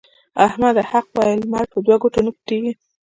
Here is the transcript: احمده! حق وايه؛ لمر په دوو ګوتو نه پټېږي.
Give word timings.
احمده! 0.45 0.81
حق 0.91 1.07
وايه؛ 1.17 1.35
لمر 1.41 1.65
په 1.71 1.77
دوو 1.85 2.01
ګوتو 2.01 2.19
نه 2.25 2.31
پټېږي. 2.35 2.73